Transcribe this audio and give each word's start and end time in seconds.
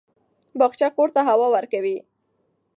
باغچه 0.59 0.87
کور 0.95 1.09
ته 1.15 1.21
هوا 1.29 1.47
ورکوي. 1.55 1.97